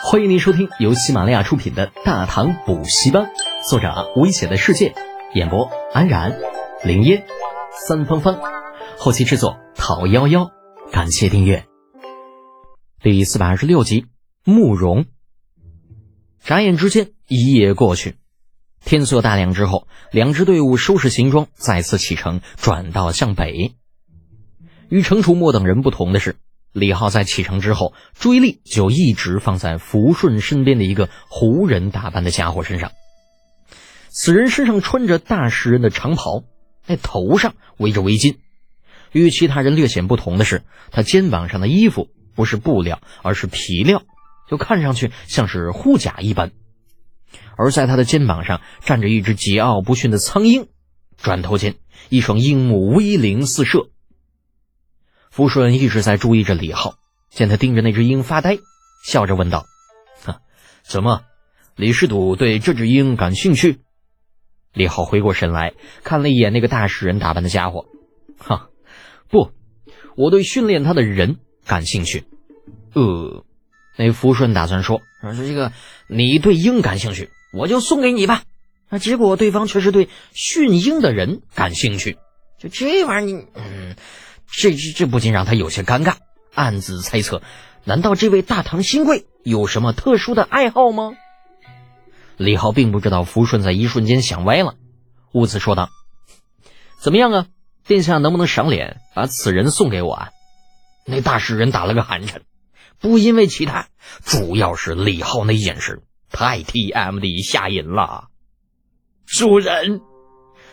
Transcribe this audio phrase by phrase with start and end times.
[0.00, 3.24] 欢迎您收听由喜马拉雅出品的《大唐补习班》，
[3.68, 4.94] 作者危险的世界，
[5.34, 6.38] 演播安然、
[6.84, 7.26] 林烟、
[7.72, 8.40] 三芳芳，
[8.96, 10.52] 后期制作陶幺幺。
[10.92, 11.66] 感谢订阅。
[13.02, 14.06] 第四百二十六集，
[14.44, 15.06] 慕容。
[16.44, 18.18] 眨眼之间，一夜过去，
[18.84, 23.74] 天色大亮之后，两支队伍收拾行装，再次启程，转道向北。
[24.88, 26.36] 与程楚墨等人不同的是。
[26.72, 32.92] 李浩在启程之后，注意力就一直放在福顺身边的一个胡人打扮的家伙身上。
[34.10, 36.44] 此人身上穿着大食人的长袍，
[36.86, 38.36] 那头上围着围巾。
[39.12, 44.02] 与其他人略显不同的是，他肩膀上的衣服不是布料，而是皮料，
[44.50, 46.52] 就看上去像是护甲一般。
[47.56, 50.68] 而在他的肩膀上站着一只桀骜不驯的苍鹰，
[51.16, 51.76] 转头间，
[52.08, 53.88] 一双鹰目威灵四射。
[55.30, 56.94] 福顺一直在注意着李浩，
[57.30, 58.58] 见他盯着那只鹰发呆，
[59.04, 59.66] 笑着问道
[60.24, 60.40] ：“哈，
[60.82, 61.22] 怎么，
[61.76, 63.78] 李师祖对这只鹰感兴趣？”
[64.74, 67.86] 李浩回过神来看了一眼那个大使人打扮的家伙
[68.38, 68.68] ，“哈，
[69.28, 69.50] 不，
[70.16, 72.24] 我对训练他的人感兴趣。”
[72.94, 73.44] 呃，
[73.96, 75.72] 那福顺打算说：“说这个
[76.08, 78.42] 你对鹰感兴趣，我就送给你吧。”
[78.88, 82.16] 啊，结果对方却是对驯鹰的人感兴趣，
[82.58, 83.94] 就这玩意儿，你嗯。
[84.50, 86.14] 这这这不禁让他有些尴尬，
[86.54, 87.42] 暗自猜测：
[87.84, 91.12] 难道这位大唐新贵有什么特殊的爱好吗？
[92.36, 94.74] 李浩并不知道福顺在一瞬间想歪了，
[95.32, 95.88] 兀自说道
[97.00, 97.46] ：“怎么样啊，
[97.86, 100.28] 殿下能不能赏脸把此人送给我啊？”
[101.04, 102.42] 那大使人打了个寒颤，
[102.98, 103.88] 不因为其他，
[104.24, 108.28] 主要是李浩那眼神太 T M 的下瘾了。
[109.26, 110.00] 主人，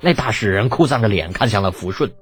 [0.00, 2.12] 那大使人哭丧着脸看向了福顺。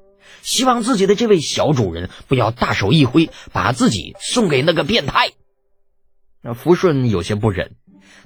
[0.43, 5.33] 希望自己的这位小主人不要大手一挥，把自己送给那个变态。
[6.43, 7.77] 那福顺有些不忍，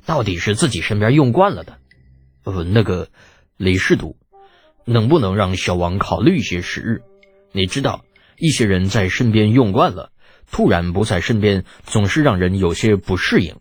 [0.07, 1.79] 到底是自己身边用惯了的。
[2.45, 3.09] 呃，那个
[3.57, 4.17] 李世祖，
[4.85, 7.03] 能不能让小王考虑一些时日？
[7.53, 8.05] 你知道，
[8.39, 10.13] 一些人在身边用惯了，
[10.51, 13.57] 突然不在身边，总是让人有些不适应。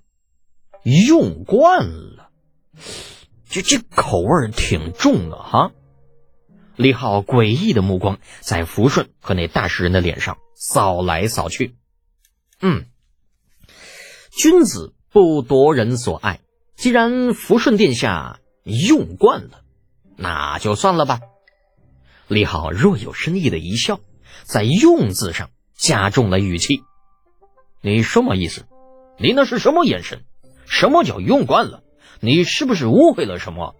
[0.83, 2.29] 用惯了，
[3.49, 5.71] 这这口味挺重的哈。
[6.75, 11.75] 李浩诡异的目光在福顺和那大诗人的脸上扫来扫去。
[12.61, 12.85] 嗯，
[14.31, 16.39] 君子不夺人所爱。
[16.75, 19.61] 既然福顺殿下用惯了，
[20.17, 21.19] 那就算了吧。
[22.27, 23.99] 李浩若有深意的一笑，
[24.43, 26.81] 在“用”字上加重了语气。
[27.81, 28.65] 你什么意思？
[29.19, 30.23] 你那是什么眼神？
[30.65, 31.83] 什么叫用惯了？
[32.19, 33.75] 你是不是误会了什么？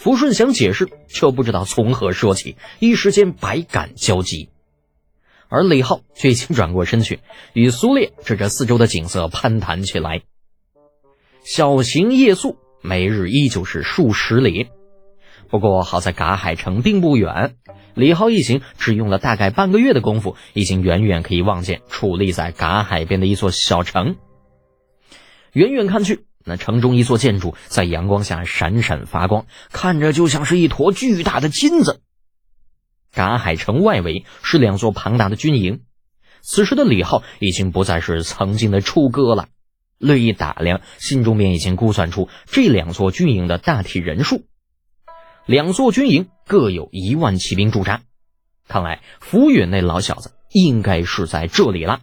[0.00, 4.48] 福顺想解释，却不知道从何说起，一时间百感交集。
[5.46, 7.20] 而李浩却已经转过身去，
[7.52, 10.22] 与苏烈指着四周的景色攀谈起来。
[11.44, 14.68] 小行夜宿，每日依旧是数十里。
[15.50, 17.56] 不过好在嘎海城并不远，
[17.92, 24.16] 李浩一行只用了大概半个月的功夫，已经远远可以望见矗立在嘎海边的一座小城。
[25.52, 26.24] 远远看去。
[26.44, 32.00] 那城中一座建筑在阳光下闪闪发光，看着就像是一坨巨大的金子。
[33.12, 35.82] 嘎海城外围是两座庞大的军营。
[36.42, 39.48] 此时的李浩已经不再是曾经的初哥了，
[39.98, 44.46] 略一打量，心中便已经估算出这两座军营的大体人数。
[45.44, 48.02] 两座军营各有一万骑兵驻扎，
[48.68, 52.00] 看来福远那老小子应该是在这里了。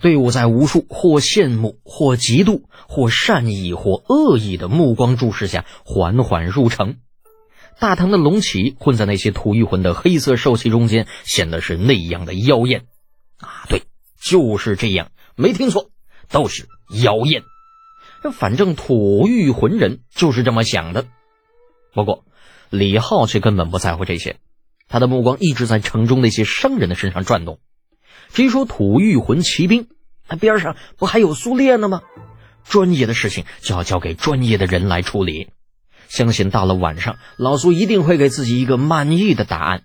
[0.00, 6.96] 队伍在无数或羡慕、或嫉妒、或善意、或恶意的目光注视下缓缓入城。
[7.78, 12.86] 大唐的龙旗混在那些土玉魂的黑色兽旗中间，显得是那样的妖艳。
[13.38, 13.82] 啊，对，
[14.20, 15.90] 就是这样，没听错，
[16.30, 16.66] 都是
[17.02, 17.42] 妖艳。
[18.32, 21.06] 反正土玉魂人就是这么想的。
[21.94, 22.24] 不过，
[22.68, 24.36] 李浩却根本不在乎这些，
[24.88, 27.60] 他的目光一直在城中那些商人的身上转动。
[28.32, 29.88] 至于说吐玉魂骑兵，
[30.28, 32.02] 那边上不还有苏烈呢吗？
[32.64, 35.48] 专业的事情就要交给专业的人来处理。
[36.08, 39.82] 相信到了晚上，老苏一定会给自己一个满意的答案。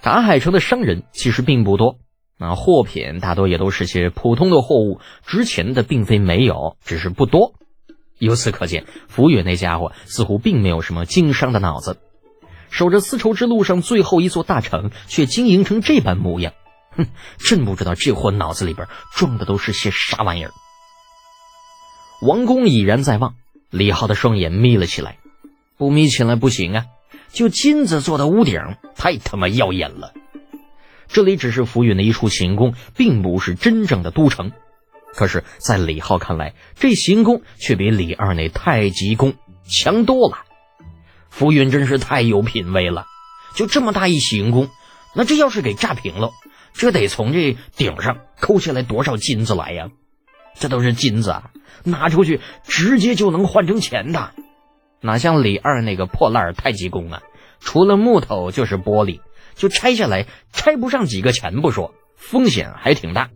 [0.00, 1.98] 嘎海城的商人其实并不多，
[2.38, 7.54] 那货品大多也都是些普通的货物，值钱的并非没有，只是不多。
[8.18, 11.98] 由此可见，福远那家伙似乎并没有什么经商的脑子。
[12.70, 16.52] 守着丝绸之路上最后一座大城，却经营成这般模样，
[16.90, 17.06] 哼！
[17.38, 20.52] 真不知道这货脑子里边装的都是些啥玩意儿。
[22.22, 23.34] 王宫已然在望，
[23.70, 25.18] 李浩的双眼眯了起来，
[25.76, 26.86] 不眯起来不行啊！
[27.32, 28.60] 就金子做的屋顶，
[28.96, 30.12] 太他妈耀眼了。
[31.08, 34.52] 这里只是浮云的一处行宫，并不是真正的都城。
[35.14, 39.34] 可是，在李浩看来，这行宫却比李二那太极宫
[39.66, 40.44] 强多了。
[41.30, 43.06] 浮云真是太有品位了，
[43.54, 44.68] 就这么大一行宫，
[45.14, 46.30] 那这要是给炸平了，
[46.72, 49.90] 这得从这顶上抠下来多少金子来呀？
[50.58, 51.50] 这都是金子啊，
[51.84, 54.32] 拿出去直接就能换成钱的，
[55.00, 57.22] 哪像李二那个破烂太极宫啊，
[57.60, 59.20] 除了木头就是玻璃，
[59.54, 63.30] 就拆下来拆不上几个钱不说，风险还挺大。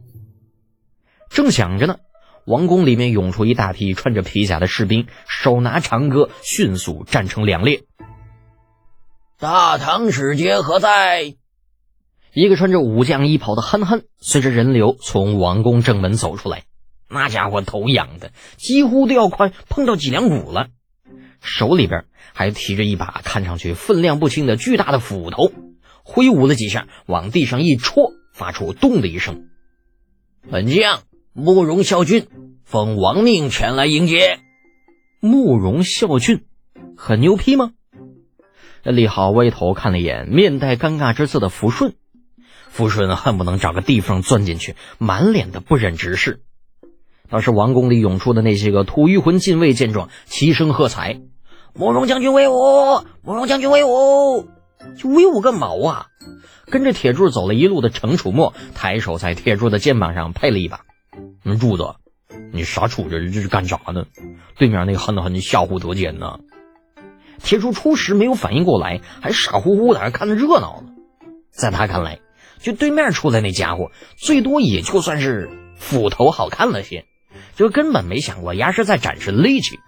[1.30, 1.96] 正想着呢，
[2.44, 7.84] 王宫里面涌出一大批穿着皮甲的士兵，手拿长戈，迅速站成两列。
[9.38, 11.36] 大唐使节何在？
[12.34, 16.64] 一个穿着武将衣袍的憨憨，随着人流从王宫正门走出来。
[17.08, 20.68] 那家伙头仰的几乎都要快碰到脊梁骨了，
[21.40, 25.52] 手里边还提着一把看上去分量不轻的巨大的斧头，
[26.02, 29.48] 挥舞了几下，往地上一戳，发出“咚”的一声。
[30.50, 31.02] 本将。
[31.34, 32.29] 慕容孝俊
[32.62, 34.40] 奉王命前来迎接。
[35.19, 36.44] 慕容孝俊
[36.94, 37.73] 很牛批吗？
[38.82, 41.94] 李浩歪头看了一眼面带尴尬之色的福顺，
[42.69, 46.43] 福顺恨不能找个地缝钻进去，满脸的不忍直视。
[47.31, 51.23] 倒是王宫里涌出的那些个吐谷浑禁卫见状，齐声喝彩
[51.73, 52.52] ：“慕容将军威武！
[53.23, 54.49] 慕容将军威武！
[54.99, 56.06] 就威武个毛啊！”
[56.69, 60.85] 跟着铁柱走了一路的程楚墨抬手在铁柱的肩膀上拍了一把。
[61.44, 61.94] 嗯，柱子，
[62.52, 64.04] 你啥出这这是干啥呢？
[64.56, 66.38] 对面那个憨憨吓唬得见呢。
[67.42, 70.92] 铁柱初时没有反应过来，还傻乎乎的看着热闹呢。
[71.50, 72.20] 在他看来，
[72.60, 77.04] 就对面出来那家伙，最多也就算是斧头好看了些，
[77.56, 79.78] 就根本没想过牙是在展示力气。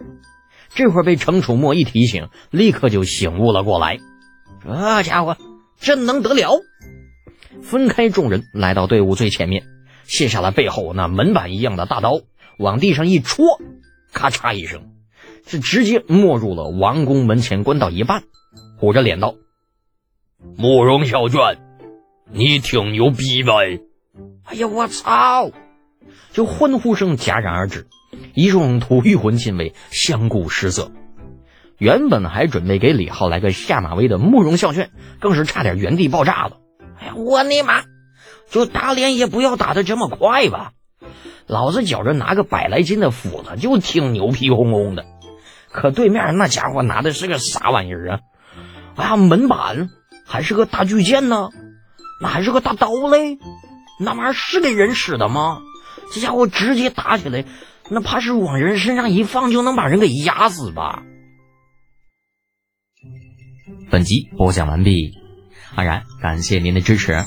[0.74, 3.98] 这会儿被程楚墨一提醒，立刻就醒悟了过来。
[4.64, 5.36] 这家伙
[5.78, 6.60] 真能得了！
[7.62, 9.62] 分开众人，来到队伍最前面。
[10.04, 12.20] 卸下了背后那门板一样的大刀，
[12.58, 13.44] 往地上一戳，
[14.12, 14.90] 咔嚓一声，
[15.46, 18.22] 是直接没入了王宫门前关到一半，
[18.78, 19.34] 虎着脸道
[20.56, 21.58] ：“慕容小娟，
[22.30, 23.80] 你挺牛逼呗！”
[24.44, 25.50] 哎呀，我操！
[26.32, 27.86] 就欢呼声戛然而止，
[28.34, 30.92] 一众吐玉魂禁卫相顾失色。
[31.78, 34.90] 原本还准备给李浩来个下马威的慕容笑炫，
[35.20, 36.58] 更是差点原地爆炸了。
[36.98, 37.82] 哎呀，我尼玛！
[38.54, 40.74] 就打脸也不要打的这么快吧，
[41.48, 45.04] 老子觉着拿个百来斤的斧子就挺牛皮哄哄的，
[45.72, 48.20] 可对面那家伙拿的是个啥玩意儿啊？
[48.94, 49.90] 哎呀，门板
[50.24, 51.48] 还是个大巨剑呢，
[52.22, 53.38] 那还是个大刀嘞，
[53.98, 55.60] 那玩意儿是给人使的吗？
[56.12, 57.44] 这家伙直接打起来，
[57.90, 61.02] 那怕是往人身上一放就能把人给压死吧？
[63.90, 65.12] 本集播讲完毕，
[65.74, 67.24] 安然感谢您的支持。